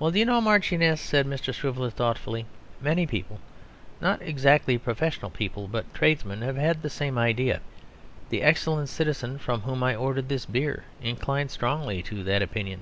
'Well, 0.00 0.10
do 0.10 0.18
you 0.18 0.24
know, 0.24 0.40
Marchioness,' 0.40 1.00
said 1.00 1.24
Mr. 1.24 1.54
Swiveller 1.54 1.90
thoughtfully, 1.90 2.44
'many 2.80 3.06
people, 3.06 3.38
not 4.00 4.20
exactly 4.20 4.76
professional 4.78 5.30
people, 5.30 5.68
but 5.68 5.94
tradesmen, 5.94 6.42
have 6.42 6.56
had 6.56 6.82
the 6.82 6.90
same 6.90 7.16
idea. 7.16 7.60
The 8.30 8.42
excellent 8.42 8.88
citizen 8.88 9.38
from 9.38 9.60
whom 9.60 9.84
I 9.84 9.94
ordered 9.94 10.28
this 10.28 10.44
beer 10.44 10.82
inclines 11.00 11.52
strongly 11.52 12.02
to 12.02 12.24
that 12.24 12.42
opinion.'" 12.42 12.80